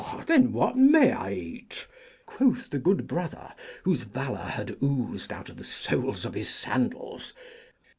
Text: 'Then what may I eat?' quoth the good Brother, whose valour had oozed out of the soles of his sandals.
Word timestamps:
'Then 0.25 0.51
what 0.51 0.75
may 0.75 1.11
I 1.11 1.31
eat?' 1.31 1.85
quoth 2.25 2.71
the 2.71 2.79
good 2.79 3.05
Brother, 3.07 3.53
whose 3.83 4.01
valour 4.01 4.45
had 4.49 4.75
oozed 4.81 5.31
out 5.31 5.47
of 5.49 5.57
the 5.57 5.63
soles 5.63 6.25
of 6.25 6.33
his 6.33 6.49
sandals. 6.49 7.33